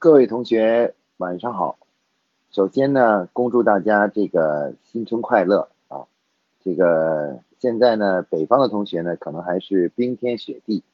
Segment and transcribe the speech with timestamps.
[0.00, 1.76] 各位同学，晚上好。
[2.52, 6.06] 首先呢，恭祝大家这个新春快乐啊！
[6.60, 10.84] 这个现在呢，北方的同学呢，可能还是冰天雪地，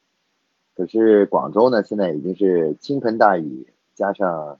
[0.75, 4.57] 可是广州呢，现在已经是倾盆大雨，加上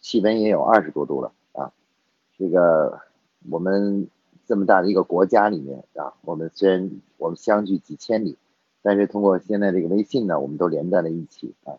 [0.00, 1.72] 气温也有二十多度了啊！
[2.38, 3.00] 这个
[3.50, 4.06] 我们
[4.46, 8.38] 这么大的一个国家里面啊，我们虽然我们相距几千里，
[8.82, 11.74] 但是通过现在这个微信呢，我们都连在了一起啊！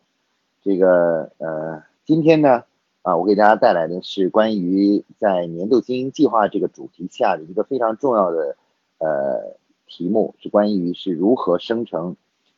[0.61, 1.89] 这个呃。
[2.03, 2.63] 今天呢，
[3.03, 8.57] 啊，我给大家带来的是关于在年度经营计划这个主题下的一个非常重要的
[8.97, 9.55] 呃
[9.85, 12.15] 题目，是关于是如何生成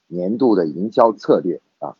[0.07, 1.97] 年度的营销策略啊。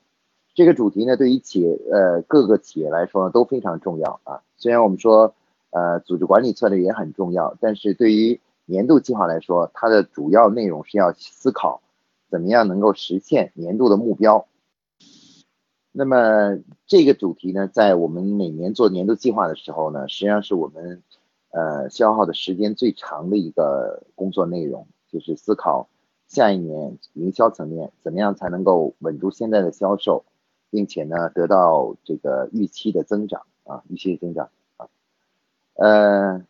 [0.56, 4.42] 这个主题呢，对于企业呃各个企业来说呢都非常重要啊。
[4.56, 5.36] 虽然我们说
[5.72, 11.82] 呃组织管理策略也很重要，但是对于年度计划来说，它的主要内容是要思考
[12.30, 14.46] 怎么样能够实现年度的目标。
[15.96, 16.58] 那么
[16.88, 21.04] 这个主题呢，在我们每年做年度计划的时候呢，实际上是我们
[21.52, 25.88] 呃消耗的时间最长的一个工作内容，就是思考
[26.28, 30.26] 下一年营销层面怎么样才能够稳住现在的销售，
[30.72, 34.88] 并且呢得到这个预期的增长啊，预期的增长啊，
[35.76, 36.44] 呃，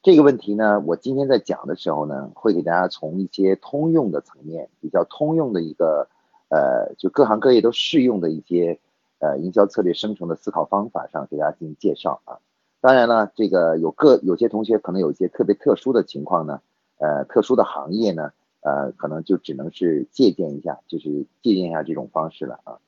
[0.00, 6.08] 这个问题呢，我今天在讲的时候呢，会给大家从一些通用的层面，比较通用的一个。
[6.52, 8.78] 呃，就各行各业都适用的一些
[9.20, 12.40] 呃营销策略生成的思考方法上，给大家进行介绍啊。
[12.82, 16.60] 当然了，这个有个有些同学可能有一些特别特殊的情况呢，
[16.98, 22.78] 呃，特殊的行业呢，呃，可能就只能是借鉴一下，就是借鉴一下这种方式了啊。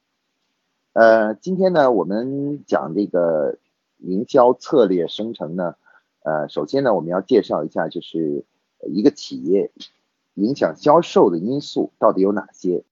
[0.92, 3.56] 呃，今天呢，我们讲这个
[3.96, 5.76] 营销策略生成呢，
[6.22, 8.44] 呃，首先呢，我们要介绍一下，就是
[8.86, 9.70] 一个企业
[10.34, 12.84] 影响销售的因素到底有哪些。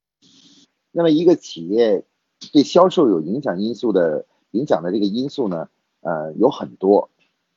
[0.93, 2.05] 那么一个企业
[2.53, 5.69] 对销售有影响因素的影响的这个因素呢，
[6.03, 7.09] 呃，有很多，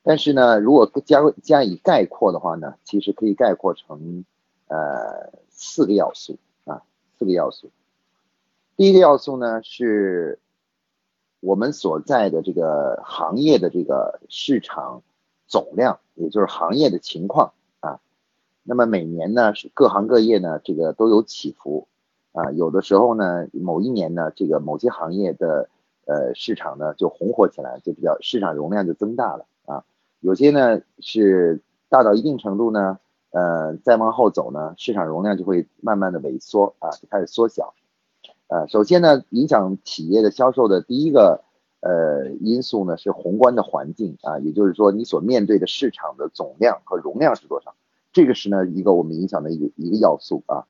[0.03, 4.23] 但是呢，如果加加以概括的话呢，其实可以概括成
[4.67, 6.83] 呃四个要素啊，
[7.19, 7.71] 四个要素。
[8.77, 10.39] 第一个要素呢是
[11.41, 15.03] 我们所在的这个行业的这个市场
[15.47, 17.99] 总量，也就是行业的情况啊。
[18.63, 21.87] 那么每年呢是各行各业呢这个都有起伏。
[22.35, 25.69] 啊，有的时候呢，某一年呢，这个某些行业的
[26.05, 29.85] 呃市场呢就红火起来，就比较市场容量就增大了啊。
[30.19, 32.99] 有些呢是大到一定程度呢，
[33.31, 37.73] 呃，再往后走呢，市场容量就会慢慢的萎缩啊，就开始缩小。
[38.47, 41.41] 呃，首先呢，影响企业的销售的第一个
[41.79, 47.73] 呃因素呢是宏观的环境啊，也就是说你所面对的市场的总量和容量是多少，
[48.11, 50.65] 这个是呢一个我们影响的一个一个要素啊。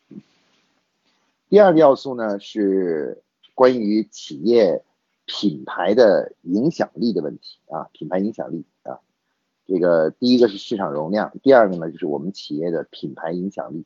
[1.48, 3.24] 第二个要素呢是
[3.54, 4.84] 关于企业
[5.26, 9.00] 品牌的影响力的问题啊，品牌影响力啊，
[9.66, 13.86] 这个第一个是市场容量，第二个呢就是我们企业的品牌影响力。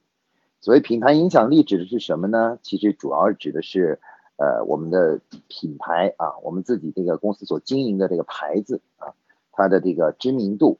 [0.62, 2.59] 所谓品牌影响力指的是什么呢？
[2.64, 4.00] 其实主要指的是
[4.38, 9.14] 呃我们的品牌啊，我们自己这个公司所经营的这个牌子啊，
[9.52, 10.80] 它的这个知名度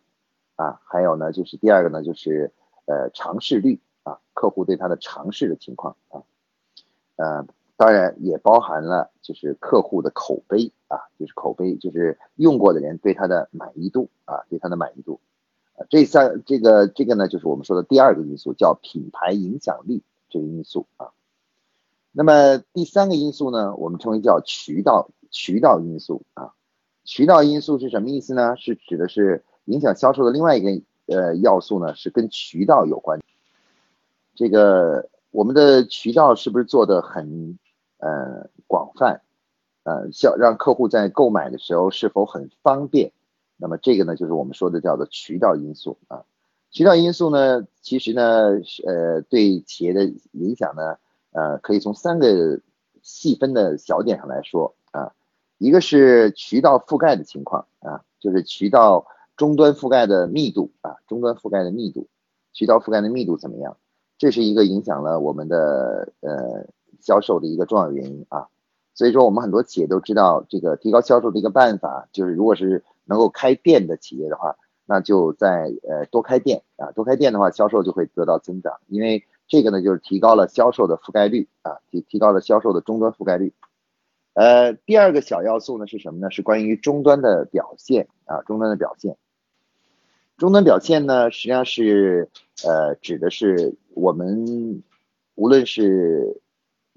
[0.56, 2.52] 啊，还有呢就是第二个呢就是
[2.86, 6.24] 呃尝试率啊，客户对它的尝试的情况啊。
[7.20, 15.20] 呃，当然也包含了就是客户的口碑啊，就是口碑，就是用过的人对它的满意度啊，对它的满意度。
[15.74, 21.10] 啊，这三这个这个呢，就是我们说的第二个因素，叫品牌影响力这个因素啊。
[22.14, 26.54] 那么第三个因素呢，我们称为叫渠道渠道因素啊。
[27.04, 28.56] 渠道因素是什么意思呢？
[28.56, 30.82] 是指的是影响销售的另外一个
[31.14, 33.20] 呃要素呢，是跟渠道有关。
[34.36, 35.10] 这个。
[35.32, 37.60] 我们的渠道是不是做的很
[37.98, 39.22] 呃广泛？
[39.84, 43.12] 呃，销让客户在购买的时候是否很方便？
[43.58, 46.26] 那么这个呢，就是我们说的叫做渠道因素啊。
[46.70, 48.52] 渠道因素呢，其实呢，
[48.86, 50.04] 呃，对企业的
[50.34, 50.98] 影响呢，
[51.32, 52.60] 呃，可以从三个
[53.02, 55.14] 细分的小点上来说啊。
[55.58, 62.08] 一个是渠道覆盖的情况啊，就是渠道终端覆盖的密度啊，终端覆盖的密度，
[62.54, 63.78] 渠道覆盖的密度怎么样？
[64.20, 66.68] 这是一个影响了我们的呃
[67.00, 68.48] 销售的一个重要原因啊，
[68.94, 83.54] 所以说我们很多企业都知道这个提高销售的一个办法，就是如果是能够开店的企业的话，那就在呃多开店啊，多开店的话销售就会得到增长，因为这个呢就是提高了销售的覆盖率啊，提提高了销售的终端覆盖率。
[84.34, 86.30] 呃，第二个小要素呢是什么呢？
[86.30, 89.16] 是关于终端的表现啊，终端的表现。
[90.40, 92.30] 终端表现呢，实际上是
[92.66, 94.82] 呃指的是我们
[95.36, 96.42] 无论是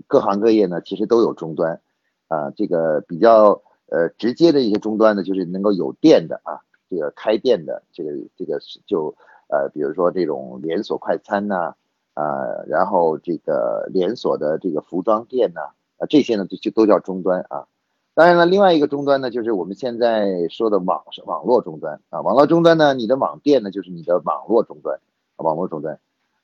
[0.06, 1.80] 各行各业呢，其实都有终端
[2.28, 2.52] 啊。
[2.52, 3.60] 这个比较
[3.90, 9.16] 呃直接的一些终端呢，就是能够有店的啊，这个开店的这个这个就
[9.48, 11.74] 呃比如说这种连锁快餐呐
[12.14, 15.62] 啊，然后这个连锁的这个服装店呐
[15.98, 17.66] 啊这些呢就就都叫终端啊。
[18.14, 25.00] 当然了，另外一个终端呢，就是我们现在说的网网络终端啊，网络终端呢，你的网店呢就是你的网络终端，
[25.36, 25.98] 网络终端。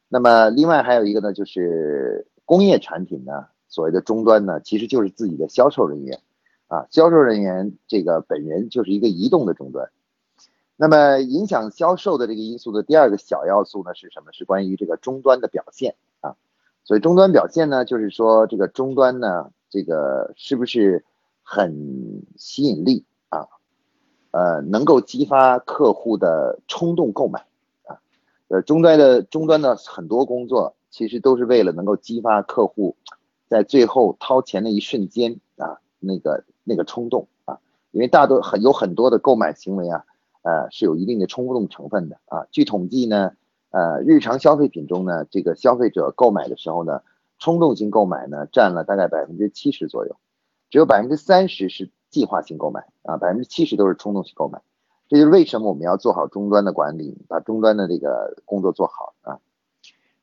[0.09, 6.21] 那么另外还有一个呢，就是工业产品呢，所谓的终端呢，其实就是自己的销售人员
[6.69, 9.91] 啊，销售人员这个本人就是一个移动的终端。
[10.75, 14.33] 那么影响销售的这个因素的第二个小要素呢是什么？
[14.33, 16.35] 是关于这个终端的表现啊。
[16.85, 21.05] 所以终端表现呢，就是说这个终端呢，这个是不是？
[21.51, 23.49] 很吸引力啊，
[24.33, 27.47] 呃，能够激发客户的冲动购买
[27.85, 27.97] 啊，
[28.49, 32.97] 呃，终端的终端的很多工作其实都是为了能够激发客户
[33.49, 37.61] 在最后掏钱的一瞬间啊，那个那个冲动啊，
[37.93, 40.05] 因为大多很有很多的购买行为啊，
[40.43, 42.47] 呃，是有一定的冲动成分的啊。
[42.51, 43.33] 据统计呢，
[43.71, 47.01] 呃，日常消费品中呢，这个消费者购买的时候呢，
[47.39, 50.15] 冲动性购买呢占了大概百分之七十左右。
[50.71, 54.61] 只有百分之三十是计划性购买啊，百分之七十都是冲动性购买，
[55.09, 59.39] 这就是为什么我们要做好终端的管理，把终端的这个工作做好啊。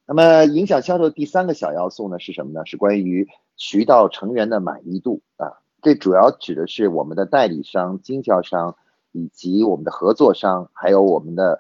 [0.05, 2.65] 那么影响销售第三个小要素呢是什么呢？
[2.65, 5.57] 是关于渠道成员的满意度啊。
[5.81, 8.75] 这主要指的是我们的代理商、经销商
[9.11, 11.59] 以及我们的合作商，还有我们的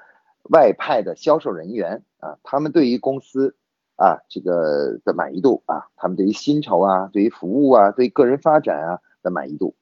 [0.51, 3.55] 外派的销售人员啊，他们对于公司。
[3.95, 9.73] 啊，这个的满意度啊，他们对于薪酬啊，对于服务啊，对个人发展啊的满意度。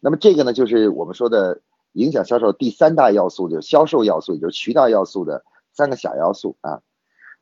[0.00, 1.60] 那么这个呢，就是我们说的
[1.92, 6.80] 影响销售第三大要素，就是销售要素，也就是渠道要素的三个小要素啊。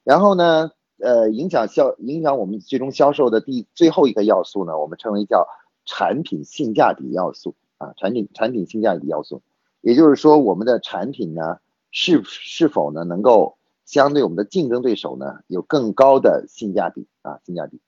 [0.03, 5.47] 然后呢，呃，影响销影响我们最终销售的第最后一个要素呢，我们称为叫
[5.85, 9.43] 产品性价比要素啊，产品产品性价比要素，
[9.81, 11.59] 也就是说我们的产品呢
[11.93, 13.57] 是是否呢能够。
[13.85, 17.81] 相对我们的竞争对手呢，有更高的性价比啊，性价比。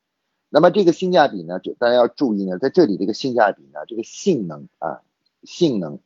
[0.49, 5.01] 那么这个性价比呢，就大家要注意呢，在这里这个性价比呢，这个性能啊，
[5.43, 5.99] 性能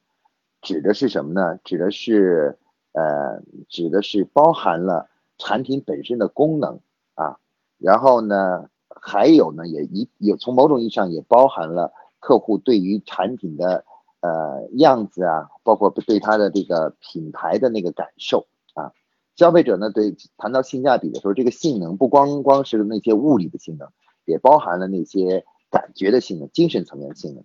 [0.62, 1.58] 指的是什么呢？
[1.62, 2.58] 指的是
[2.92, 5.08] 呃，指的是包含了
[5.38, 6.80] 产品本身的功能
[7.14, 7.38] 啊，
[7.78, 13.84] 然后呢，还有呢，也一有从某种意义上也包含了客户对于产品的
[14.20, 18.46] 呃样子啊，包括对它的这个品牌的那个感受。
[19.40, 23.88] 消费者呢，对谈到性价比的时候，这个性能不光光是那些物理的性能，
[24.26, 27.42] 也包含了那些感觉的性能、精神层面的性能。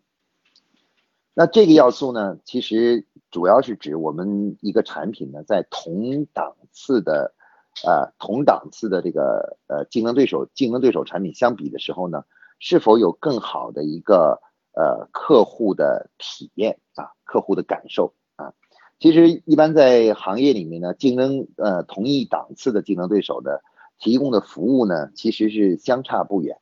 [1.34, 7.34] 那这个要素呢，其实主要是指我们一个产品呢，在同档次的，
[7.86, 12.26] 呃，同档次的这个呃竞争对手、竞争对手产品相比的时候呢，
[12.60, 14.42] 是否有更好的一个
[14.74, 18.14] 呃客户的体验啊，客户的感受。
[19.00, 23.62] 其实，一般在行业里面呢，竞争呃同一档次的竞争对手的
[24.00, 26.58] 提供的服务呢，其实是相差不远。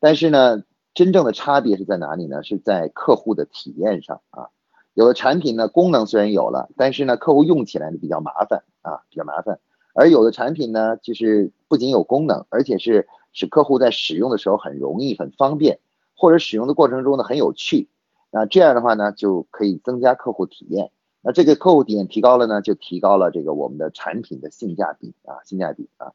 [0.00, 2.42] 但是呢，真正的差别是在哪里呢？
[2.42, 4.48] 是在客户的体验上啊。
[4.94, 9.60] 有的产品呢，功能虽然有了，但是呢，客户用起来呢比较麻烦啊，比较麻烦。
[9.94, 15.78] 而有的产品呢，就是不仅有功能，而且是使客户在使用的时候很容易、很方便，
[16.16, 17.88] 或者使用的过程中呢很有趣。
[18.32, 20.90] 那这样的话呢，就可以增加客户体验。
[21.28, 26.12] 那这个客户点提高了呢，就提高了这个我们的产品的性价比啊，性价比啊。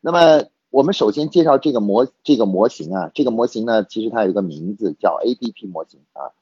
[0.00, 6.34] 那么我们首先介绍这个模这个模型啊，这个模型呢，其实它有一个名字叫 ADP 模型啊。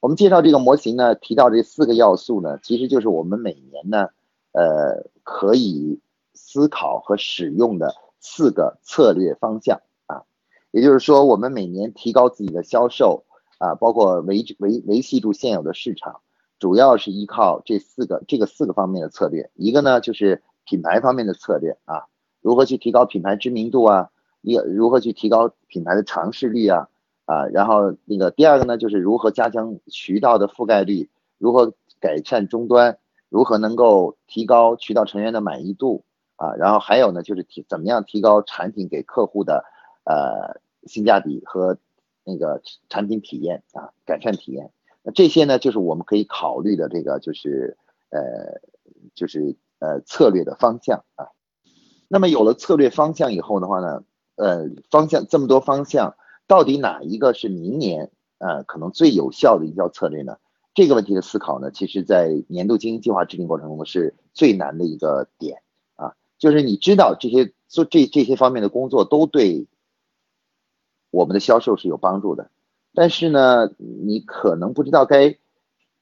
[0.00, 4.10] 我们介绍这个模型呢，提到这四个要素呢，其实就是我们每年呢，
[4.52, 6.00] 呃，可以
[6.34, 10.24] 思考和使用的四个策略方向啊。
[10.70, 13.24] 也就是说，我们每年提高自己的销售
[13.56, 16.20] 啊，包括维维维系住现有的市场。
[16.62, 22.06] 主要是依靠这四个这个四个方面的策略，一个呢就是品牌方面的策略啊，
[22.40, 24.10] 如何去提高品牌知名度啊，
[24.42, 26.88] 一如何去提高品牌的尝试率啊
[27.24, 32.96] 啊，然后那个第二个呢就是如何加强渠道的覆盖率，如何改善终端，
[33.28, 36.04] 如何能够提高渠道成员的满意度
[36.36, 39.64] 啊，然后还有呢就是提怎么样提高产品给客户的
[40.04, 41.76] 呃性价比和
[42.22, 44.70] 那个产品体验啊，改善体验。
[45.02, 47.76] 那这些呢，就是我们可以考虑的这个，就是
[48.10, 48.60] 呃，
[49.14, 51.26] 就是呃策略的方向啊。
[52.08, 54.04] 那么有了策略方向以后的话呢，
[54.36, 56.14] 呃，方向这么多方向，
[56.46, 60.36] 到底哪一个是明年呃可能最有效的一条策略呢？
[60.74, 65.62] 这个问题的思考呢，其实在年度经营计划制定过程中是最难的一个点
[65.96, 66.14] 啊。
[66.38, 69.66] 就是你知道这些做这这些方面的工作都对
[71.10, 72.50] 我们的销售是有帮助的。
[72.94, 75.38] 但是呢，你可能不知道该，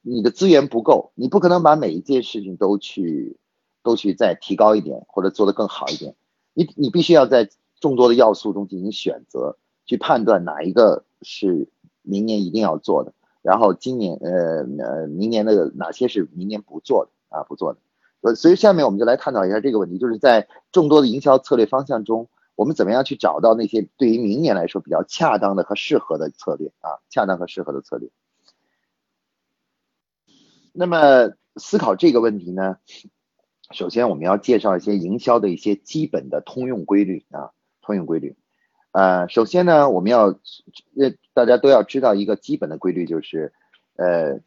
[0.01, 3.37] 你的资源不够，你不可能把每一件事情都去，
[3.81, 6.15] 都去再提高一点或者做得更好一点。
[6.53, 11.69] 你你必须要在众多的要素中进行选择，去判断哪一个是
[12.01, 18.35] 明年一定要做的，然后今年呃呃明年的哪些是明年不做的啊不做的。
[18.35, 22.27] 所以下面我们就来探讨一下这个问题，就是在众多的营销策略方向中。
[22.61, 27.01] 我们怎么样去找到那些对于明年来说比较恰当的和适合的策略啊？
[27.09, 28.11] 恰当和适合的策略。
[30.71, 32.77] 那么思考这个问题呢，
[33.71, 37.49] 首先我们要介绍一些营销的一些基本的通用规律啊，
[37.81, 38.35] 通用规律。
[38.91, 40.37] 呃，首先呢，我们要呃
[41.33, 43.53] 大家都要知道一个基本的规律，就是
[43.95, 44.39] 呃，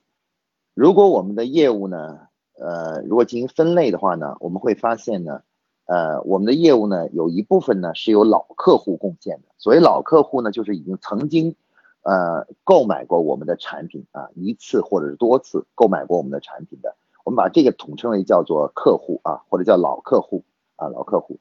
[0.73, 5.43] 如果我们的业务呢，呃，如果进行分类的话呢，我们会发现呢。
[5.87, 9.49] 呃，我们的业务呢，有一部分呢是由老客户贡献的。
[9.59, 11.57] 所谓老客户呢，就是已经曾经，
[12.01, 16.97] 呃，购买过我们的产品啊，一次或者是多次购买过我们的产品的。
[17.23, 20.43] 我们把这个统称为叫做客户啊，或者叫老客户
[20.77, 21.39] 啊，老客户。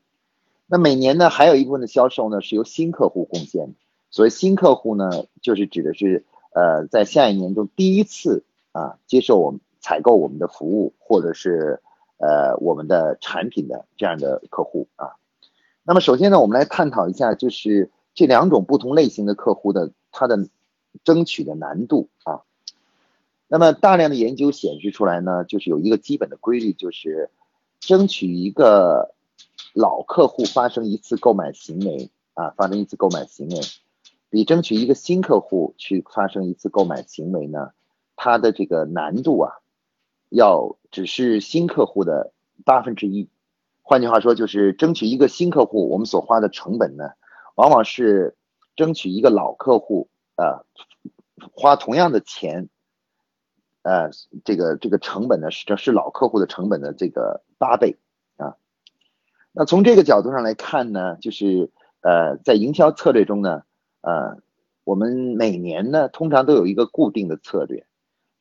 [0.68, 3.74] 那每年呢，还有一部分的销售呢是由新客户贡献的。
[4.10, 5.10] 所谓新客户呢，
[5.42, 11.80] 就是指的是呃，在下一年中第一次啊接受我们采购我们的服务，或者是。
[12.18, 15.16] 呃，我们的产品的这样的客户啊，
[15.84, 20.48] 那么首先呢，我们来探讨一下，就是这两种不同类型的客户的它的
[21.04, 22.42] 争取的难度啊。
[23.48, 27.30] 那么大量的研究显示出来呢，就是有一个基本的规律，就是
[27.80, 29.14] 争取一个
[29.74, 33.60] 老客户发生一次购买行为啊，发生一次购买行为，
[34.30, 37.72] 比争取一个新客户去发生一次购买行为呢，
[38.16, 39.54] 它的这个难度啊。
[40.34, 42.34] 要只是新客户的
[42.66, 43.30] 八分之一，
[43.84, 47.12] 换句话说，就是争取一个新客户，我们所花的成本呢，
[47.54, 48.36] 往往是
[48.76, 50.66] 争取一个老客户啊，
[51.52, 52.68] 花同样的钱，
[53.84, 54.10] 呃，
[54.44, 57.98] 这个这个成本呢是这是老客户的成本的这个八倍
[58.38, 58.56] 啊。
[59.52, 61.70] 那从这个角度上来看呢，就是
[62.02, 63.64] 呃，在营销策略中呢，
[64.02, 64.40] 呃，
[64.84, 67.86] 我们每年呢通常都有一个固定的策略。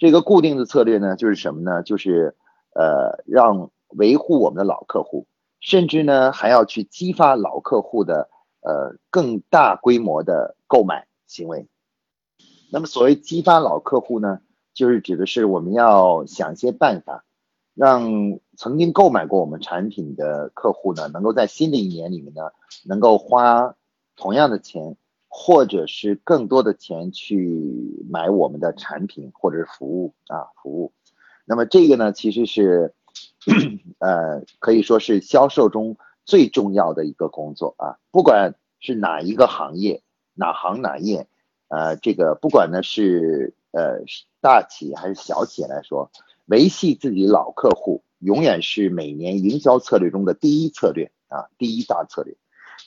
[0.03, 1.85] 这个固定的策略呢，就是什么呢？
[1.85, 2.35] 就是
[2.75, 5.29] 呃，让维护我们的老客户，
[5.61, 8.29] 甚至呢还要去激发老客户的
[8.63, 11.69] 呃更大规模的购买行为。
[12.73, 14.41] 那么所谓激发老客户呢，
[14.75, 17.25] 就是指的是我们要想一些办法，
[17.73, 22.51] 让曾经购买过我们产品的客户呢，能够在新的一年里面呢，
[22.85, 23.77] 能够花
[24.17, 24.97] 同样的钱。
[25.35, 30.93] 或者是更多的钱去买我们的产品或者是服务啊服务，
[31.47, 32.93] 那么这个呢其实是，
[33.99, 35.97] 呃可以说是销售中
[36.27, 40.03] 最重要的一个工作啊，不管是哪一个行业
[40.35, 41.27] 哪行哪业，
[41.69, 44.05] 呃这个不管呢是呃
[44.43, 46.11] 大企业还是小企业来说，
[46.45, 52.37] 维系自己老客户永远是每年营销策略中的第一策略啊第一大策略。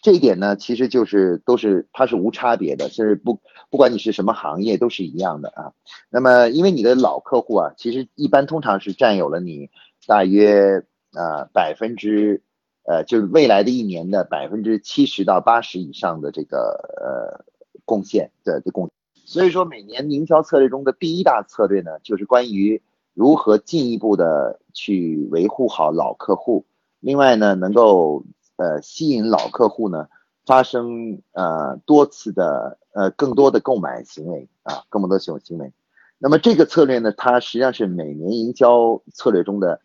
[0.02, 3.40] 这一点呢，其实就是都是它是无差别的，就是不
[3.72, 5.74] 不管你是什么行业都是一样的啊。
[6.10, 9.72] 那么因为你的老客户啊，其实一般通常是占有了你
[10.06, 10.84] 大约
[11.14, 12.44] 呃百分之
[12.84, 17.46] 呃就是未来的一年的百分之七十到八十以上的这个呃
[17.84, 18.92] 贡献的的贡。
[19.25, 22.82] 所以说每年营销策略中的第一大策略呢，就是关于
[23.16, 26.66] 如何进一步的去维护好老客户，
[27.00, 28.24] 另外呢能够。
[28.57, 30.07] 呃，吸引老客户呢，
[30.45, 35.74] 发生呃多次的呃更多的购买行为啊，更多的行行为。
[36.17, 39.81] 那么这个策略呢，它实际上是每年营销策略中的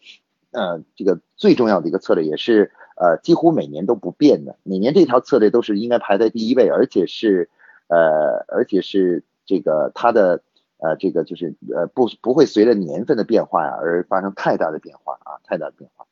[0.53, 4.57] 呃这个最重要的一个策略，也是呃几乎每年都不变的。
[4.63, 7.51] 每年这条策略都是应该排在第一位，而且是
[7.89, 10.43] 呃而且是这个它的
[10.79, 16.07] 呃这个就是呃不不会随着年份的变化呀而发生太大的变化啊，太大的变化。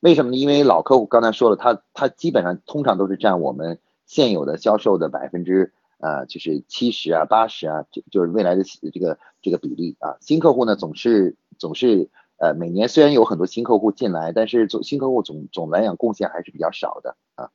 [0.00, 0.36] 为什么呢？
[0.36, 10.16] 因为老客户刚才说了，他他基本上通常都是占我们现有的销售的百分之呃，就是七十啊、八十啊，就就是未来的这个这个比例啊。
[10.20, 17.50] 新客户呢，总是总是呃，每年虽然有很多新客户进来，但是总新客户总总来讲贡献还是比较少的啊。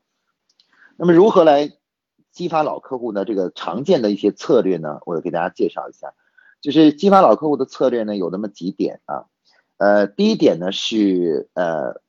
[0.98, 1.72] 那么如何来
[2.34, 3.24] 激发老客户呢？
[3.24, 6.14] 这个常见的一些策略呢，我给大家介绍一下，
[6.60, 9.28] 就是激发老客户的策略呢，有那么几点啊。
[9.78, 12.03] 呃，第一点呢是呃。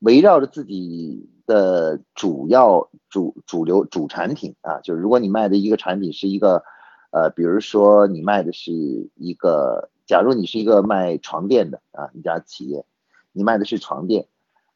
[0.00, 6.62] 围绕着自己的主要主主流主产品啊，就是如果你卖的一个产品是一个，
[7.10, 8.72] 呃，比如说你卖的是
[9.14, 12.84] 一个，假如你是一个卖床垫的啊，一家企业，
[13.32, 14.26] 你卖的是床垫，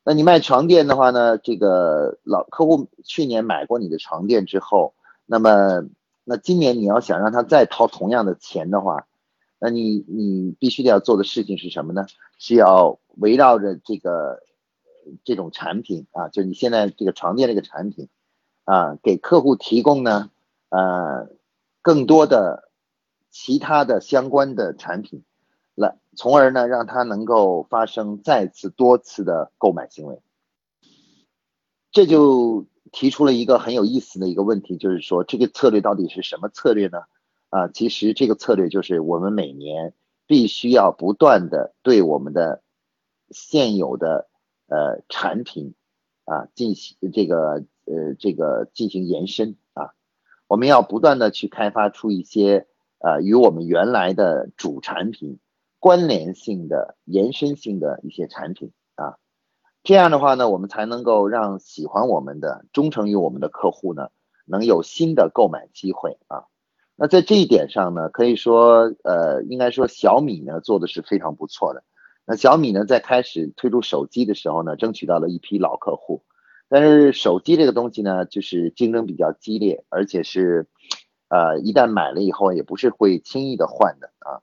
[0.04, 4.94] 那你卖床垫的话呢，这个老客户去年买过你的床垫之后，
[5.26, 5.84] 那么
[6.24, 9.06] 那今年你要想让他再掏同样的钱的话，
[9.58, 12.04] 那你你必须得要做的事情是什么呢？
[12.36, 14.42] 是要围绕着这个
[15.24, 18.08] 这种产品啊，就是你现在这个床垫这个产品
[18.64, 20.30] 啊，给客户提供呢
[20.68, 21.28] 呃
[21.82, 22.70] 更多的
[23.30, 25.22] 其他的相关的产品，
[25.74, 30.20] 来从而呢让他能够发生再次多次的购买行为，
[31.90, 32.66] 这就。
[32.92, 37.00] 提出了一个很有意思的一个问题，就是说这个策略到底是什么策略呢？
[37.48, 39.94] 啊，其实这个策略就是我们每年
[40.28, 42.62] 必须要不断的对我们的
[43.30, 44.28] 现有的
[44.66, 45.74] 呃产品
[46.24, 49.92] 啊进行这个呃这个进行延伸啊，
[50.46, 52.66] 我们要不断的去开发出一些
[52.98, 55.38] 呃与我们原来的主产品
[55.78, 59.18] 关联性的延伸性的一些产品啊。
[59.82, 64.08] 这样的话呢，我们才能够让喜欢我们的、忠诚于我们的客户呢，
[64.46, 66.44] 能有新的购买机会啊。
[66.96, 71.84] 那在这一点上呢，可以说，呃，应该说小米呢做的是非常不错的。
[72.26, 76.22] 那小米呢在开始推出手机的时候呢，争取到了一批老客户。
[76.68, 80.66] 但是手机这个东西呢，就是竞争比较激烈，而且是，
[81.28, 84.40] 呃，一旦买了以后也不是会轻易的换的啊。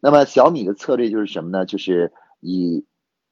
[0.00, 1.64] 那么小米的策略就是什么呢？
[1.64, 2.84] 就是以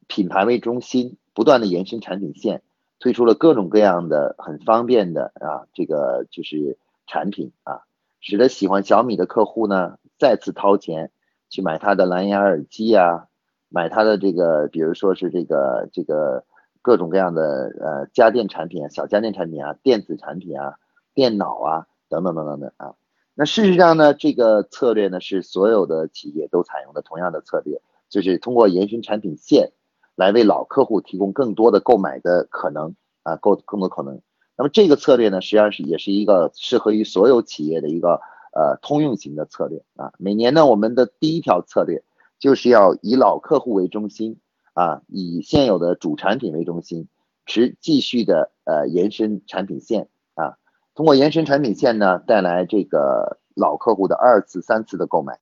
[0.06, 2.62] 品牌为中心，不断的延伸产品线，
[3.00, 7.82] 推出了各种各样的很方便的啊，这个就是产品啊，
[8.20, 11.10] 使得喜欢小米的客户呢再次掏钱
[11.52, 13.26] 去买它的蓝牙耳机啊，
[13.68, 16.44] 买它的这个，比如说是这个这个
[16.80, 20.78] 各种各样的呃家电产品啊，小家电产品啊，电子产品啊，
[21.12, 22.94] 电脑啊等等等等的啊。
[23.34, 29.72] 那事实上呢，这个策略呢是所有的企业都采用的同样的策略，就是通过延伸产品线。
[30.14, 34.20] 来为老客户提供更多的购买的可能啊，购更多可能。
[34.56, 38.20] 那么这个策略呢，实际上是也是一个适合于所有企业的一个
[38.52, 40.12] 呃通用型的策略啊。
[40.18, 42.04] 每年呢，我们的第一条策略
[42.38, 44.38] 就是要以老客户为中心
[44.74, 47.08] 啊，以现有的主产品为中心，
[47.44, 50.56] 持继续的呃延伸产品线啊，
[50.94, 55.40] 通过延伸产品线呢，带来这个老客户的二次、三次的购买。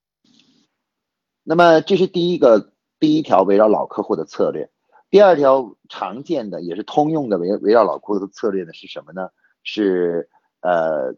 [1.42, 2.72] 那么这是第一个。
[3.00, 4.68] 第一条围绕老客户的策略，
[5.08, 9.30] 第二条常见的也是通用的围围绕老客户的策略呢是什么呢？
[9.62, 10.28] 是
[10.60, 11.14] 呃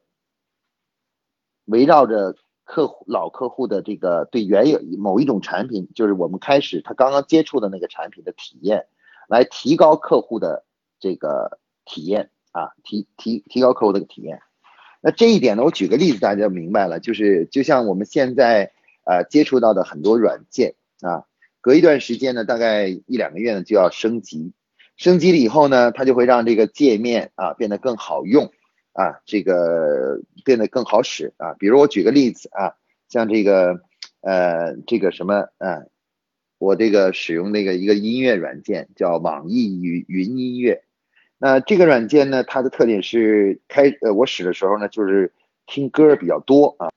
[1.66, 8.86] 围绕着客户老客户的这个对原有某一种产品，就是我们开始他刚刚接触的那个产品的体验，
[9.28, 10.64] 来提高客户的
[10.98, 14.40] 这个体验啊，提提提高客户的体验。
[15.00, 18.72] 那这一点呢，我举个例子大家就明白了，就是就像我们现在
[19.04, 21.24] 呃接触到的很多软件啊。
[21.60, 24.52] 隔一段时间呢，大概一两个月呢就要升级，
[24.96, 28.50] 升级了以后呢，它就会让这个界面啊变得更好用
[28.92, 31.54] 啊，这个变得更好使啊。
[31.58, 32.74] 比如我举个例子啊，
[33.08, 33.80] 像这个
[34.20, 35.84] 呃这个什么啊，
[36.58, 40.84] 我这个使用那个一个音乐软件叫网易云云音乐，
[41.38, 45.32] 那这个软件呢，它的特点是开呃我使的时候呢，就是
[45.66, 46.90] 听歌比较多啊。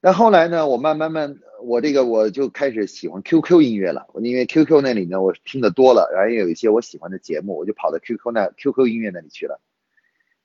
[0.00, 1.38] 那后来呢，我慢慢慢。
[1.60, 9.60] 我这个我就开始喜欢 QQ 音乐了，因为 QQ 那里呢我听的多了，然后也有一些我喜欢的节目，我就跑到 QQ 那 QQ 音乐那里去了。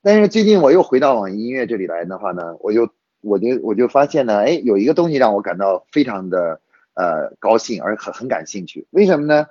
[0.04, 2.90] 但是最近我又回到网易音乐这里来的话呢，我就
[3.22, 6.60] 我就我就发现呢，哎，有一个东西让我感到非常的
[6.92, 8.86] 呃高兴，而很很感兴趣。
[8.90, 9.46] 为什么呢？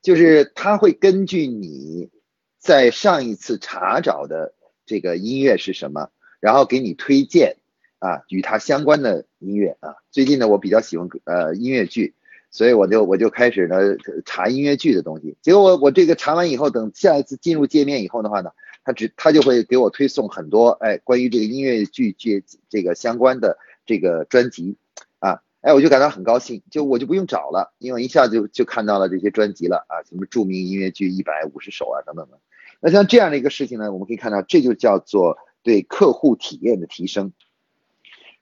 [0.00, 2.08] 就是它会根据你
[2.58, 4.54] 在上一次查找的
[4.86, 6.08] 这个音乐是什么，
[6.40, 7.56] 然后给你推荐。
[7.98, 12.14] 啊，与它相关的音乐啊，最近呢，我比较喜欢呃音乐剧，
[12.50, 13.76] 所以我就我就开始呢
[14.24, 15.36] 查音乐剧的东西。
[15.42, 18.52] 结果我我这个查完以后，等下一次进入界面以后的话呢，
[18.84, 24.76] 他只他就会给我推送很多哎关于这个音乐剧剧这个相关的这个专辑
[25.18, 32.38] 啊，哎我就感到很高兴，就我就不用找了，因为一下就就看到了这些专辑了啊，什么著名音乐剧一百五十首啊等等的。
[32.80, 37.32] 那像这样的一个事情呢，我们可以看到，这就叫做对客户体验的提升。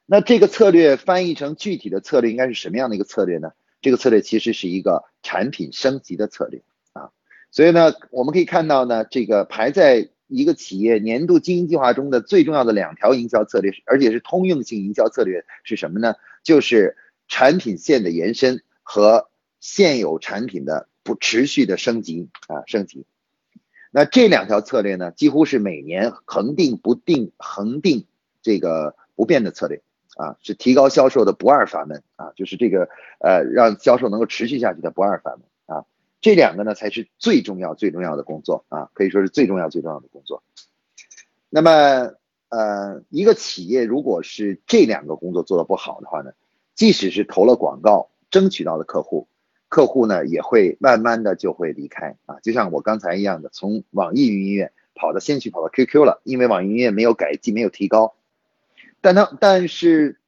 [0.07, 3.51] 那这个策略翻译成具体的策略应该是什么样的一个策略呢？
[3.83, 7.11] 这个策略其实是一个产品升级的策略啊，
[7.51, 16.15] 所以呢，我们可以看到呢，这个排在一个企业年度经营计划中的最重要的两条营销策略，而且是通用性营销策略是什么呢？
[16.45, 23.05] 就是产品线的延伸和现有产品的不持续的升级啊升级。
[23.91, 28.07] 那这两条策略呢，几乎是每年恒定不定恒定
[28.43, 29.83] 这个不变的策略。
[30.17, 32.89] 啊，是提高销售的不二法门啊，就是这个
[33.21, 35.43] 呃，让销售能够持续下去的不二法门。
[36.21, 40.43] 这两个呢，才是最重要最重要的工作啊，可以说是最重要最重要的工作。
[41.49, 42.13] 那么
[42.51, 46.33] 呃，一个企业如果是这两个工作做得不好的话呢，
[46.75, 49.29] 即使是投了广告，争取到了客户，
[49.69, 58.15] 客户呢也会慢慢的就会离开啊，就像我刚才一样的，从网易云音乐跑到先去跑到 QQ 了，因为网易云音乐没有改进，没有提高，
[59.01, 60.19] 但它但是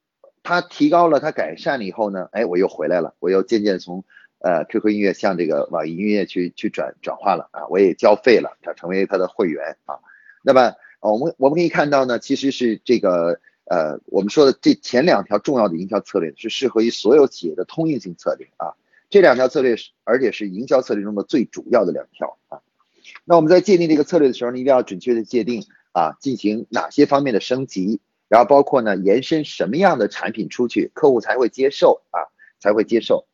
[0.42, 4.04] 它提高了，它改善了以后呢，哎，我又回来了，我又渐渐从
[4.40, 9.96] 呃 QQ 音乐向这个网易音乐去去转转化了啊，我也交费了，它成为他的会员啊，
[10.42, 10.74] 那么。
[11.02, 18.74] 我们我们可以看到呢，其实是这个呃，我们说的这前两条重要的营销策略是适合于所有企业的通用性策略啊。
[19.08, 22.60] 这两条策略是，而且是营销策略中的最主要的两条啊。
[23.24, 33.24] 那我们在界定这个策略的时候呢，一定要准确的界定啊，进行哪些方面的升级，然后包括呢，延伸什么样的产品出去，客户才会接受啊，才会接受。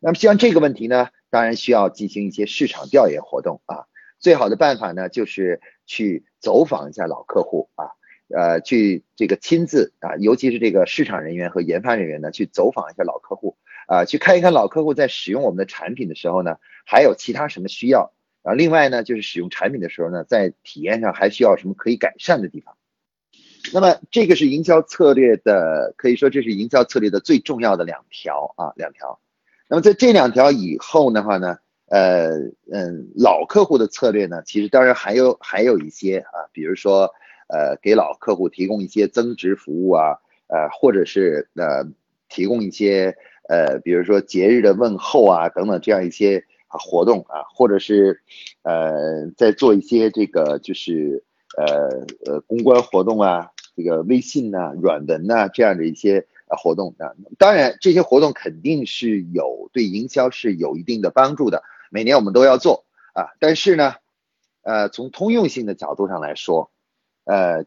[0.00, 3.86] 那么像这个问题呢，当然需要进行一些市场调研活动啊。
[4.18, 7.90] 最好的办法呢，就是去走访一下老客户啊，
[8.34, 18.10] 呃，去这个亲自啊，尤其是这个市场人员和研发人员呢，去走访一下老客户啊，去看一看老客户在使用我们的产品的时候呢，还有其他什么需要
[18.42, 18.54] 啊。
[18.54, 22.74] 另外呢，就是使用产品的时候呢，在体验上还需要什么可以改善的地方。
[23.74, 29.20] 那么这个是营销策略的，可以说这是营销策略的最重要的两条啊，两条。
[29.68, 31.58] 那么在这两条以后的话呢？
[31.88, 32.30] 呃
[32.72, 37.08] 嗯，老客户的策略呢，其实当然还有还有一些啊，比如说
[37.46, 41.86] 呃，给老客户提供一些增值服务啊，呃，或者是呃，
[42.28, 43.16] 提供一些
[43.48, 48.20] 呃，比如说节日的问候啊等等这样一些活动啊，或者是
[48.62, 51.22] 呃，在做一些这个就是
[51.56, 51.88] 呃
[52.24, 56.26] 呃公关活动啊，这个微信呐、软文呐这样的一些
[56.56, 61.62] 活动啊，当然这些活动肯定是有对营销是有一定的帮助的。
[61.90, 63.94] 每年我们都要做啊，但是呢，
[64.62, 66.70] 呃，从通用性的角度上来说，
[67.24, 67.64] 呃，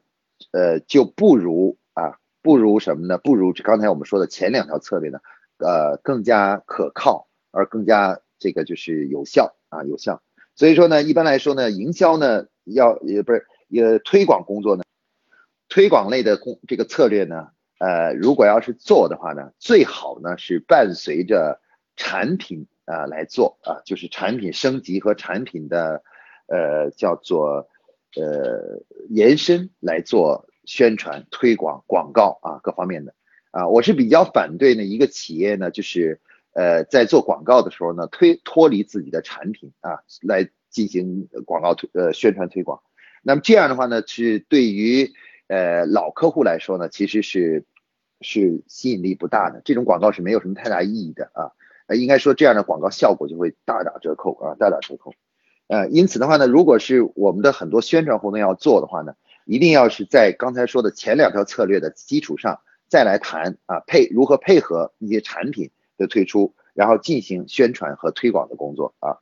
[0.52, 3.18] 呃，就不如啊，不如什么呢？
[3.18, 5.20] 不如刚才我们说的前两条策略呢，
[5.58, 10.22] 呃，更加可靠，而更加这个就是有效啊，有效。
[10.56, 14.84] 所以说呢，一般来说呢，营销呢要也不是也推广工作呢，
[15.70, 17.50] 推广类的工这个策略呢，
[17.80, 21.60] 呃，如果要是做的话呢，最好呢是伴随着
[21.96, 22.68] 产品。
[22.90, 26.02] 啊，来做啊，就是产品升级和产品的，
[26.48, 27.70] 呃，叫做
[28.16, 33.14] 呃延伸来做宣传推广广告啊，各方面的
[33.52, 36.20] 啊，我是比较反对呢一个企业呢，就是
[36.54, 42.82] 呃在做广告的时候呢推脱离自己的产品啊来进行广告推呃宣传推广，
[43.22, 45.14] 那么这样的话呢，是对于
[45.50, 47.66] 呃老客户来说呢，其实是
[48.22, 51.52] 是吸引力不大的，这种广告是没有什么太大意义的啊。
[51.88, 55.14] 呃，应该说这样的广告效果就会大打折扣啊，大打折扣。
[55.68, 69.18] 呃，因此的话呢，如果是我们的很多宣传活动要做的话呢，一定要是在刚才说的前两条策略的基础上再来谈啊，配如何配合一些产品的推出，然后进行宣传和推广的工作啊。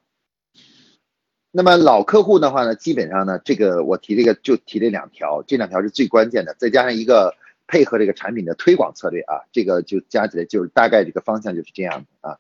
[1.52, 7.36] 那么老客户的话呢，基本上呢，这个我提这个就提这两条，这两条是最关键的，再加上一个
[7.68, 12.38] 配合这个产品的推广策略啊，这个就加起来就是大概这个方向就是这样的啊。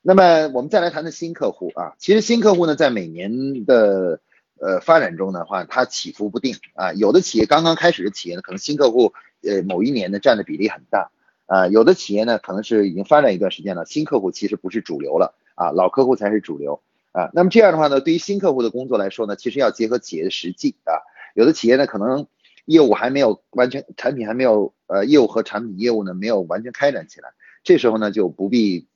[0.00, 4.20] 那么我们再来谈谈新客户啊，其实新客户呢，在每年的
[4.60, 6.92] 呃发展中的话，它起伏不定啊。
[6.92, 11.10] 有的企业刚刚开始的企业呢，可能新客户呃某一年呢占的比例很大
[11.46, 11.66] 啊。
[11.66, 16.80] 有的企业呢，可能是已经发展一段时间了，新客户其实不是主流了啊，老客户才是主流
[17.16, 17.30] 啊。
[17.32, 21.00] 那么这样的话呢，对于新客户的工作来说呢，其实要结合企业的实际啊。
[21.34, 22.26] 有的企业呢，可能
[22.64, 27.30] 业务还没有完全，产品还没有呃业务和产品业务呢没有完全开展起来，
[27.64, 28.86] 这时候呢就不必。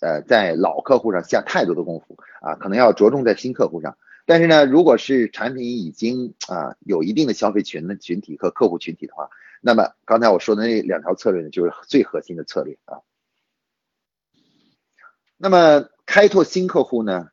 [0.00, 3.98] 呃，在老客户上下太多的功夫啊，可能要着重在新客户上。
[4.26, 9.28] 但是呢，如果是产品已经啊有一定的消费群的群体和客户群体的话，
[9.60, 12.98] 那么刚才我说的那两条策略呢，就是最核心的策略啊。
[15.36, 17.30] 那么开拓新客户呢，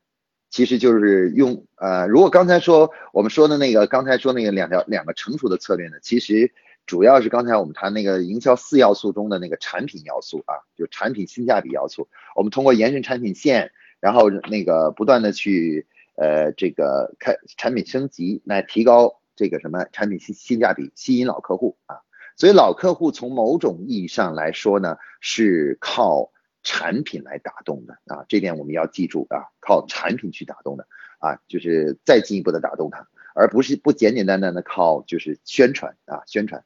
[0.55, 6.53] 其实就是用呃，如果刚才说我们说的那个刚才说那个两条两个成熟的策略呢，其实。
[6.87, 12.07] 主要是刚才我们谈那个营销四要素中的那个产品要素啊，就产品性价比要素。
[12.35, 21.97] 我们通过延伸产品线，然后那个不断的去呃这个开产品升级，来提高这个什么产品性性价比，吸引老客户啊。
[22.37, 26.29] 所以老客户从某种意义上来说呢，是靠
[26.65, 30.87] 产品来打动的啊，这点我们要记住啊，靠产品去打动的
[31.19, 36.65] 啊，就是再进一步的打动他，而不是不简简单单的靠就是宣传啊宣传。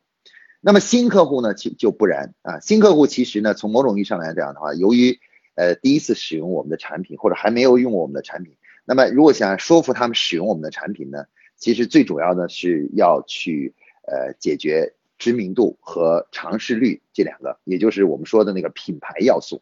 [0.61, 2.59] 那么新客户呢，其就不然啊。
[2.59, 5.19] 新客户其实呢，从某种意义上来讲的话，由于
[5.55, 11.25] 呃第一次使用我们的产品，或者还没有用我们的产品，那么如果想说服他们使用我们的产品呢，
[11.57, 13.75] 其实最主要的是要去
[14.07, 19.61] 呃解决知名度和尝试率这两个，也就是我们说的那个品牌要素。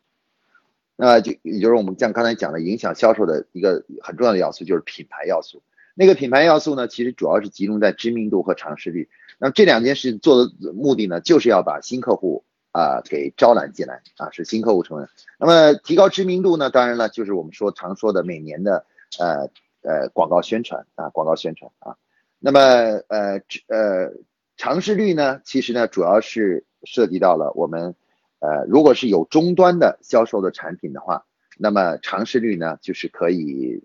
[0.98, 5.62] 那就也就是我们像刚才讲的，影响销售的一个很重要的要素就是品牌要素。
[5.94, 9.08] 那个品牌要素呢，其实主要是集中在知名度和尝试率。
[9.40, 15.06] 那这两件事做的目的呢，就是要把新客户啊给招揽进来啊，使新客户成为。
[15.40, 18.86] 那么提高知名度呢，当然了，就是我们说常说的每年的
[19.20, 19.50] 呃
[19.82, 21.96] 呃广告宣传啊，广告宣传啊。
[22.40, 24.14] 那么呃呃
[24.56, 27.96] 尝试率呢，其实呢主要是涉及到了我们
[28.40, 31.26] 呃如果是有终端的销售的产品的话，
[31.58, 33.84] 那么尝试率呢就是可以。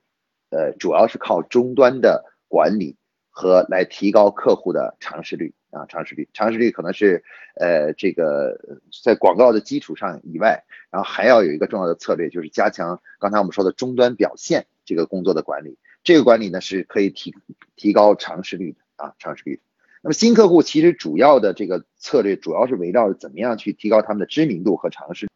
[0.55, 2.99] 呃，主要是靠终端的管理
[3.31, 7.25] 和来提高客户的尝试率啊，尝试率，尝试率可能是
[7.59, 8.61] 呃这个
[9.03, 17.35] 在广告的基础上以外，然后还要有一个重要的策略，就是加强刚才我们说的终端表现这个工作的管理，这个管理呢是可以提
[17.75, 19.59] 提高尝试率的啊，尝试率。
[20.03, 25.29] 那么新客户其实主要的这个策略主要是围绕着怎么样去提高他们的知名度和尝试。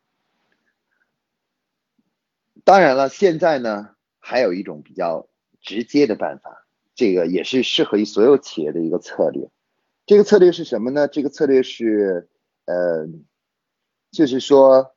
[2.65, 3.91] 当然了，现在呢。
[4.29, 5.29] 还有一种比较
[5.61, 9.49] 直接的办法，这个也是适合于所有企业的一个策略。
[10.05, 11.07] 这个策略是什么呢？
[11.07, 12.29] 这个策略是，
[12.65, 13.07] 呃，
[14.11, 14.97] 就是说，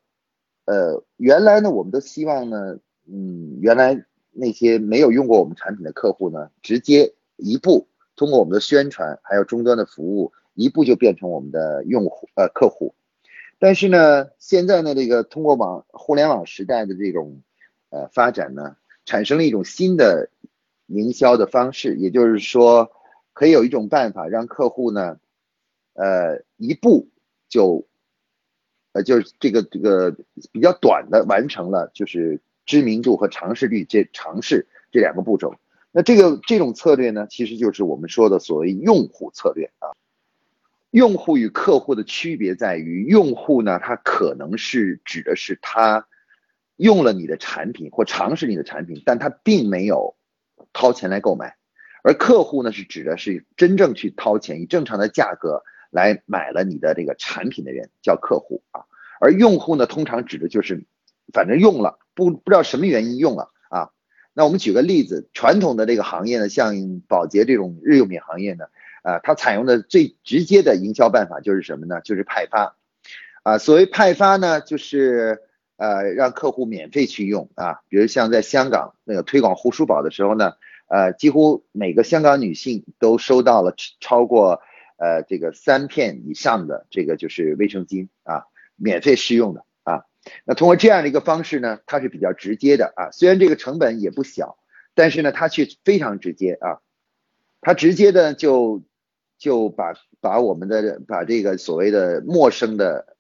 [0.65, 7.87] 呃，原来呢，我们都希望呢，嗯，原来那些没有用过我们产品的客户呢，直接一步
[8.19, 12.93] 通过我们的宣传，还有终端的服务，一步就变成我们的用户呃客户。
[13.57, 17.41] 但是呢，现在呢，这个通过网互联网时代的这种
[17.89, 18.75] 呃发展呢。
[19.05, 20.29] 产生了一种新的
[20.85, 22.91] 营销的方式，也就是说，
[23.33, 25.17] 可以有一种办法让客户呢，
[25.93, 27.09] 呃，一步
[27.47, 27.87] 就，
[28.91, 30.15] 呃，就是这个这个
[30.51, 35.55] 比较短的完成了，就是知名度和尝试率这尝试这两个步骤。
[35.91, 39.89] 那这个这种策略呢，其实就是我们说的所谓用户策略啊。
[40.91, 46.07] 用户与客户的区别在于，用户呢，他可能是指的是他。
[46.79, 50.15] 用了你的产品或尝试你的产品，但他并没有
[50.71, 51.57] 掏钱来购买，
[52.05, 58.85] 而客户呢是指的是真正去掏钱以正常的价格来买了你的这个产品的人叫客户啊，
[59.19, 60.85] 而用户呢通常指的就是
[61.33, 63.51] 反正用了不不知道什么原因用了，
[64.39, 68.67] 那我们举个例子，传统的这个行业呢，像保洁这种日用品行业呢，
[69.03, 71.99] 啊，它采用的最直接的营销办法就是什么呢？
[71.99, 72.77] 就是派发
[73.43, 75.41] 啊，所谓派发呢，就是。
[75.81, 80.55] 呃，让客户免费去用啊，比如像在香港那个推广护舒宝的时候呢，
[80.89, 84.59] 呃，几乎每个香港女性都收到了超过
[84.97, 88.43] 呃这个三片以上的这个就是卫生巾啊，
[88.75, 89.63] 免费试用的。
[90.45, 94.57] 那通过这样的一个方式呢，它是比较直接的啊，虽然这个成本也不小，
[94.93, 96.79] 但是呢，它却非常直接啊，
[97.61, 98.83] 它直接的就
[99.37, 103.15] 就把把我们的把这个所谓的陌生的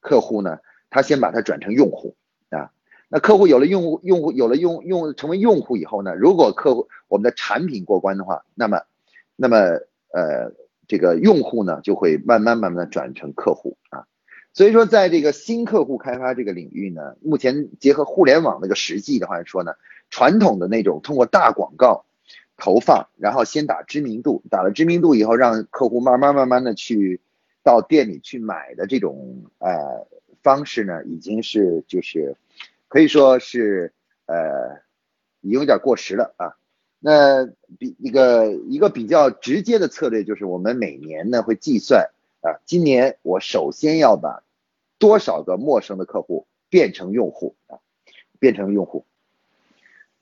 [0.00, 0.58] 客户呢。
[0.94, 2.16] 他先把它转成用户
[2.50, 2.70] 啊，
[3.08, 8.82] 那客户有了用户，用户有了用用成为用户以后呢，如果客户我们的产品过关的话，那么，
[9.36, 9.56] 那么
[10.12, 10.52] 呃
[10.86, 14.04] 这个用户呢就会慢慢慢慢的转成客户啊，
[14.52, 19.72] 所以说在这个新客户开发这个领域呢，目前结合互联网那个实际的话说呢，
[20.10, 22.04] 传统的那种通过大广告
[22.56, 27.20] 投放，然后先打知名度，打了知名度以后，让客户慢慢慢慢的去
[27.62, 30.06] 到店里去买的这种呃。
[30.42, 32.34] 方式呢，已经是就是
[32.88, 33.92] 可以说是
[34.26, 34.80] 呃，
[35.40, 36.56] 有点过时了啊。
[36.98, 37.46] 那
[37.78, 42.10] 比一个一个比较直接的策略就是，我们每年呢会计算
[42.42, 44.42] 啊，今年我首先要把
[44.98, 47.78] 多少个陌生的客户变成用户啊，
[48.38, 49.06] 变成用户。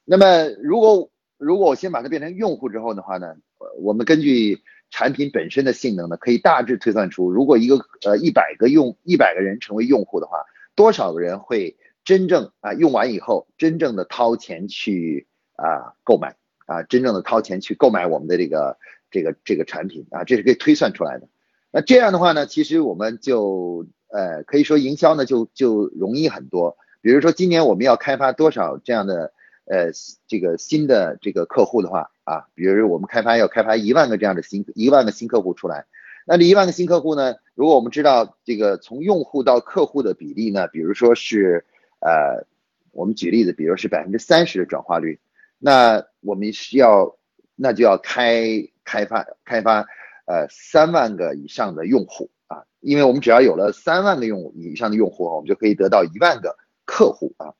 [0.04, 3.36] 那么如果如果我先把它变成用户之后的话呢，
[3.80, 4.62] 我们根据。
[4.92, 16.34] 产品本身的性能呢，可以大致推算出，如果一个呃一百个用一百个人成为用户的话，多少个人会真正啊用完以后真正的掏钱去啊购买
[16.66, 18.78] 啊真正的掏钱去购买我们的这个
[19.12, 21.28] 这个这个产品啊，这是可以推算出来的。
[21.70, 26.76] 那这样的话呢，其实我们就呃可以说营销呢就就容易很多。
[27.00, 29.32] 比如说今年我们要开发多少这样的。
[29.66, 29.92] 呃，
[30.26, 35.86] 这个新的这个客户的话啊，比如我们开发要开发一万个这样的新一万个新客户出来，
[36.26, 41.64] 那这一万个新客户呢，如果我们知道这个从用户到客户的比例呢，比如说是
[42.00, 42.48] 呃，
[42.90, 45.20] 我们举例子，比如是百分之三十的转化率，
[45.56, 47.16] 那我们需要
[47.54, 49.86] 那就要开开发开发
[50.30, 57.54] 呃三万个以上的用户啊，因为我们只要有了三万个用户以上的用户，我们就可以得到一万个客户啊，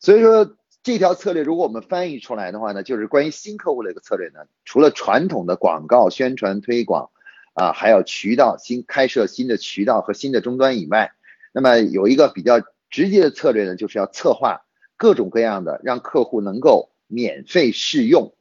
[0.00, 0.56] 所以说。
[0.84, 7.10] 这条策略如果我们翻译出来的话呢，就是关于新客户的一个策略呢，除了传统的广告宣传推广
[7.54, 11.12] 啊，还有渠道新开设新的渠道和新的终端以外，
[11.52, 14.64] 那么有一个比较直接的策略呢，就是要策划
[14.96, 18.34] 各种各样的让客户能够免费试用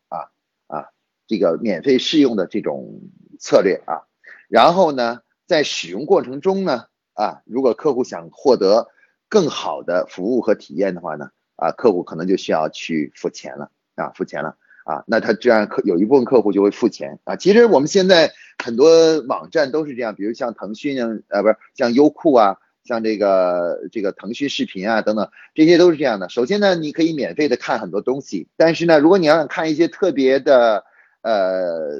[1.31, 2.99] 这个免费试用的这种
[3.39, 4.03] 策略啊，
[4.49, 8.89] 然后呢，在使用过程中呢啊，如果客户想获得
[9.29, 11.29] 更好的服务和体验的话呢。
[11.61, 17.35] 啊，客户可能就需要去付钱了啊，付钱了啊，那他这样客有一部分客户就会付钱啊。
[17.35, 26.29] 其实我们现在很多网站都是这样，比如像腾讯啊，呃，不是像优酷啊，像这个这个腾讯视频啊等等，这些都是这样的。
[26.29, 30.83] 首先呢，你可以免费的看很多东西，但是呢，如果你要想看一些特别的
[31.21, 31.99] 呃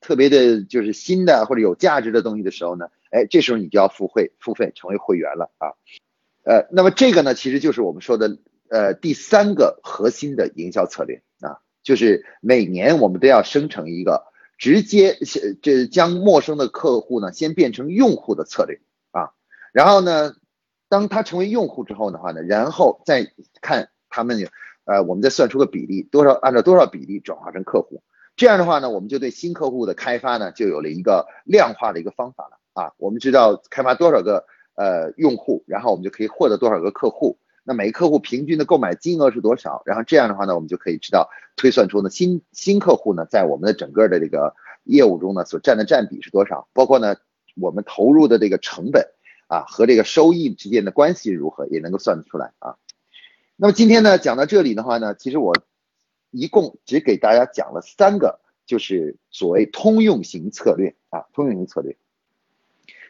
[0.00, 5.72] 特别的，就是新的或者有价值的东西的时候呢，哎，这时候你就要付费付费成为会员了啊。
[6.44, 8.38] 呃，那么这个呢，其实就是我们说的。
[8.70, 14.24] 呃，第三个核心的营销策略啊，就是每年我们都要生成一个
[14.58, 15.16] 直接
[15.62, 18.78] 这将陌生的客户呢先变成用户的策略
[19.10, 19.32] 啊，
[19.72, 20.34] 然后呢，
[20.90, 24.46] 当他成为用户之后的话呢，然后再看他们
[24.84, 28.02] 呃，我们再算出个比例，多少按照多少比例转化成客户，
[28.38, 34.46] 这样的话呢，我们就对新客户的开发呢就有了一个量化的一个方法了啊，我们知道开发多少个
[34.76, 37.36] 呃用户，然后我们就可以获得多少个客户。
[37.64, 39.82] 那每个客户平均的购买金额是多少？
[39.84, 46.68] 然后这样的话呢，我们就可以知道推算出呢新新客户呢在我们的整个的这个业务中呢所占的占比是多少？
[46.72, 47.16] 包括呢
[47.60, 49.04] 我们投入的这个成本
[49.48, 52.76] 啊和这个收益之间的关系如何，也能够算得出来啊。
[53.56, 55.52] 那么今天呢讲到这里的话呢，其实我
[56.30, 61.96] 一共只给大家讲了三个，就是所谓通用型策略啊，通用型策略。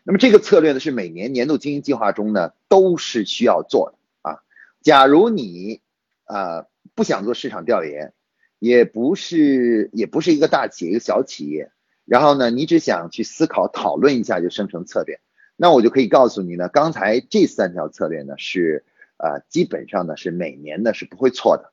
[0.05, 3.99] 那么这个策略呢是每年年度经营计划中呢都是需要做的
[4.31, 4.43] 啊。
[4.81, 5.83] 假如你
[6.25, 8.15] 啊不想做市场调研，
[8.59, 11.71] 也不是也不是一个大企业一个小企业，
[12.07, 15.21] 然后呢，你只想去思考讨论一下就生成策略，
[15.57, 18.85] 那我就可以告诉你呢，刚才这三条策略呢是
[19.19, 21.73] 啊基本上呢是每年呢是不会错的，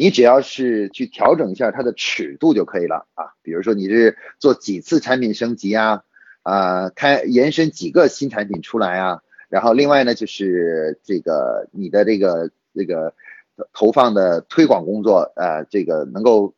[0.00, 6.04] 你只要是去调整一下它的尺度就可以了啊，比如说你是做几次产品升级啊
[6.42, 9.20] 啊开延伸几个新产品出来啊。
[9.50, 13.12] 然后另外呢，就是这个你的这个这个
[13.74, 16.54] 投放的推广工作，呃，这个能够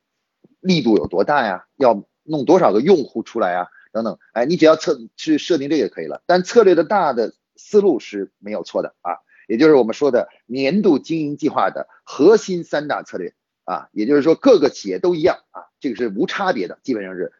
[0.60, 1.64] 力度有多大呀？
[1.78, 3.66] 要弄多少个用户出来啊？
[3.90, 6.22] 等等，哎，你只要测去设定这个就可以了。
[6.26, 13.32] 但策略的大的思路是没有错的啊，也就是我们说的年度经营计划的核心三大策略
[13.64, 17.32] 啊，也就是说各个企业都一样啊，这个是无差别的，基本上是。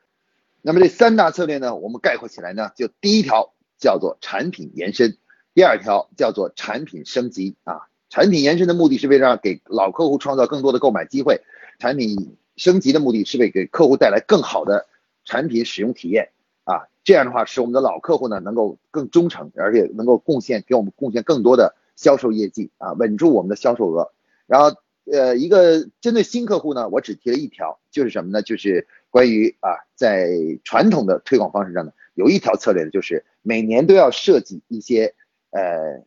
[0.63, 5.19] 那么这三大策略呢，我们概括起来呢，就第一条叫做产品延伸。
[5.55, 11.43] 第二条叫做产品升级啊，产品延伸的目的是为了给老客户创造更多的购买机会，
[11.79, 14.87] 产品升级的目的是为给客户带来更好的
[15.27, 16.31] 产品使用体验
[16.65, 24.13] 啊，这样的话使我们的老客户呢能够更忠诚，而且能够贡献给我们贡献更多的销售业绩啊，稳住我们的销售额。
[24.47, 24.77] 然后
[25.11, 28.43] 呃，一个针对新客户呢，我只提了一条，就是什么呢？
[28.43, 30.29] 就是关于啊，在
[30.65, 35.15] 传统的推广方式上呢，有一条策略呢，就是每年都要设计一些。
[35.55, 36.03] 呃，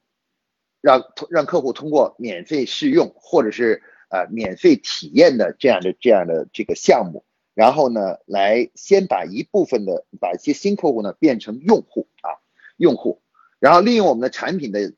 [0.81, 12.41] 让让客户通过免费试用或者是呃免费体验的这样的这样的这个项目，然后呢，来先把一部分的把一些新客户呢变成用户啊
[12.77, 13.21] 用户，
[13.59, 14.93] 然后利用我们的产品的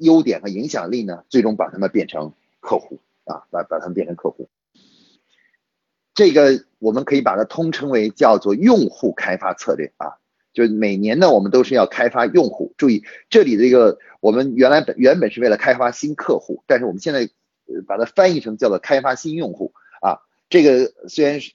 [0.00, 4.48] 优点和影响力呢，最终把他们变成客户啊，把把他们变成客户。
[6.14, 10.18] 这个我们可以把它通称为叫做用户开发策略啊。
[10.52, 12.74] 就每年呢，我们都是要开发用户。
[12.76, 17.30] 注意这里的一个，我们原来本原本是为了开发新客户，但是我们现在
[17.86, 20.18] 把它翻译成叫做开发新用户啊。
[20.48, 21.54] 这个虽然是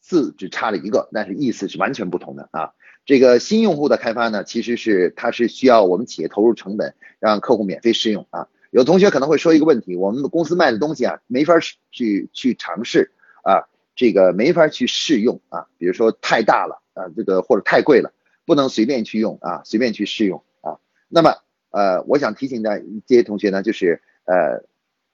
[0.00, 2.72] 字只差了一个，但是意思是完全不同的啊。
[3.04, 8.48] 这个新用户的开发呢，其实是它是需要我们企业投入成本，让客户免费试用啊。
[8.70, 11.54] 有同学可能会说一个问题，我们公司卖的东西啊，没法
[11.90, 13.12] 去去尝试
[13.42, 16.80] 啊，这个没法去试用啊，比如说太大了。
[16.94, 18.12] 啊，这个或者太贵了，
[18.46, 20.78] 不能随便去用啊，随便去试用啊。
[21.08, 21.34] 那么，
[21.70, 24.62] 呃，我想提醒的这些同学呢，就是呃，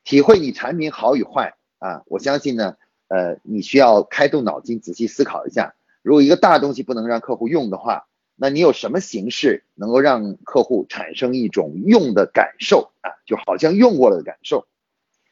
[0.05, 2.03] 体会你产品好与坏啊。
[2.05, 2.77] 我相信呢，
[3.09, 5.73] 呃，你需要开动脑筋，仔细思考一下。
[6.03, 13.13] 如果一个大东西不能让客户用的话，那你有什么形式能够让客户产生一种用的感受啊？
[13.27, 14.67] 就好像用过了的感受。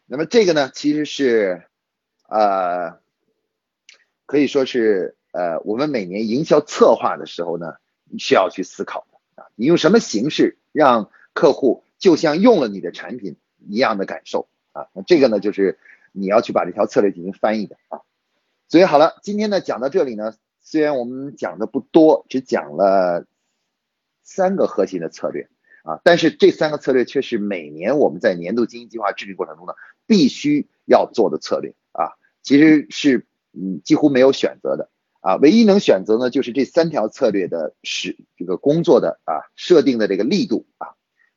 [0.07, 1.64] 那么这个呢，其实是
[2.29, 2.99] 呃，
[4.27, 5.14] 可以说是。
[5.31, 7.75] 呃，我们每年营销策划的时候呢，
[8.19, 14.89] 需要去思考的啊，你用什么形式让客户就像用了你的产品一样的感受啊？
[14.95, 15.79] 那这个呢，就是
[16.12, 18.01] 你要去把这条策略进行翻译的啊。
[18.69, 20.35] 所以好了，今天呢讲到这里呢，
[20.71, 23.25] 虽然我们讲的不多，只讲了
[24.23, 25.49] 三个核心的策略
[25.83, 29.73] 啊，但是这三个策略却是每年我们在年度经营计划制定过程中呢
[30.07, 32.12] 必须要做的策略啊，
[32.43, 34.91] 其实是嗯几乎没有选择的
[35.21, 40.89] 啊，唯一能选择呢就是这三条策略的使这个工作的啊设定的这个力度啊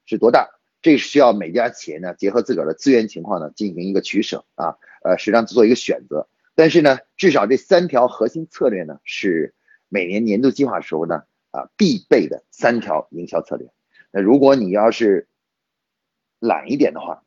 [0.05, 0.49] 是多大，
[0.82, 4.75] 这是需要每家企业呢结合自个儿的资源情况呢进行一个取舍啊，
[5.05, 6.27] 呃实际上做一个选择。
[6.62, 9.55] 但是呢，至少这三条核心策略呢，是
[9.89, 13.72] 每年年度计划时候呢啊必备的三条营销策略。
[14.12, 15.28] 那如果你要是
[16.38, 17.24] 懒一点的话，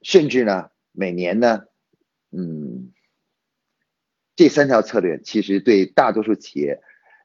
[0.00, 1.66] 甚至呢每年呢，
[2.32, 2.94] 嗯，
[4.34, 6.80] 这三条策略其实对大多数企业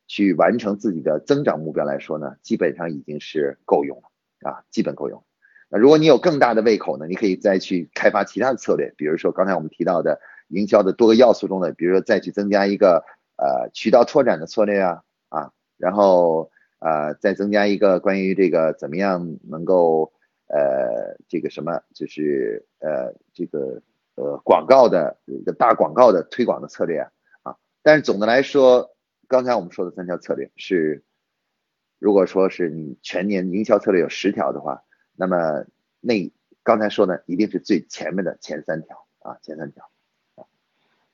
[0.08, 4.12] 去完成自己的增长目标来说呢，基本上已经是够用了
[4.52, 5.24] 啊，基本够用。
[5.70, 10.20] 那如果你有更大的胃口呢，你可以再去开发其他的策略，比如说刚才我们提到的
[10.54, 13.04] 营销的多个要素中的，比如说再去增加一个
[13.38, 20.14] 呃渠道拓展的策略啊啊，然后呃再增加一个关于这个怎么样能够
[20.48, 23.82] 呃这个什么就是呃这个
[24.16, 28.96] 呃广告的一个大广告的推广的策略啊啊，但是总的来说，
[29.28, 31.04] 刚才我们说的三条策略是，
[32.00, 34.84] 如果说是你全年营销策略有十条的话。
[35.16, 35.64] 那么
[36.02, 36.34] 那
[36.64, 39.88] 刚才说的一定是最前面的前三条啊，前三条。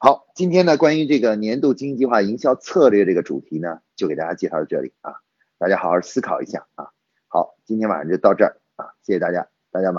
[0.02, 5.16] 好，今天呢关于这个年度经济计划营销策略这个主题呢，就给大家介绍到这里啊，
[5.58, 6.88] 大家好好思考一下啊。
[7.28, 9.98] 好，今天晚上就到这儿啊，谢谢大家，大家晚。